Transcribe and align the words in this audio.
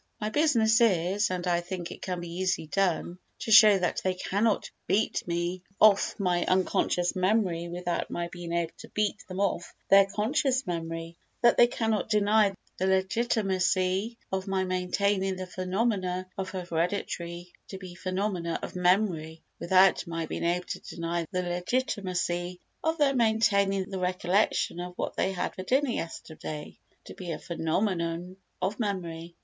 My 0.19 0.31
business 0.31 0.81
is—and 0.81 1.45
I 1.45 1.61
think 1.61 1.91
it 1.91 2.01
can 2.01 2.21
be 2.21 2.39
easily 2.41 2.65
done—to 2.65 3.51
show 3.51 3.77
that 3.77 4.01
they 4.03 4.15
cannot 4.15 4.71
beat 4.87 5.21
me 5.27 5.61
off 5.79 6.15
my 6.19 6.43
unconscious 6.47 7.15
memory 7.15 7.69
without 7.69 8.09
my 8.09 8.27
being 8.29 8.51
able 8.51 8.71
to 8.79 8.87
beat 8.95 9.23
them 9.27 9.39
off 9.39 9.75
their 9.91 10.07
conscious 10.07 10.65
memory; 10.65 11.17
that 11.43 11.55
they 11.55 11.67
cannot 11.67 12.09
deny 12.09 12.55
the 12.79 12.87
legitimacy 12.87 14.17
of 14.31 14.47
my 14.47 14.63
maintaining 14.63 15.35
the 15.35 15.45
phenomena 15.45 16.27
of 16.35 16.49
heredity 16.49 17.53
to 17.67 17.77
be 17.77 17.93
phenomena 17.93 18.57
of 18.63 18.75
memory 18.75 19.43
without 19.59 20.07
my 20.07 20.25
being 20.25 20.43
able 20.43 20.65
to 20.65 20.79
deny 20.79 21.27
the 21.29 21.43
legitimacy 21.43 22.59
of 22.83 22.97
their 22.97 23.13
maintaining 23.13 23.87
the 23.91 23.99
recollection 23.99 24.79
of 24.79 24.93
what 24.95 25.15
they 25.15 25.31
had 25.31 25.53
for 25.53 25.61
dinner 25.61 25.91
yesterday 25.91 26.75
to 27.03 27.13
be 27.13 27.31
a 27.33 27.37
phenomenon 27.37 28.35
of 28.63 28.79
memory. 28.79 29.35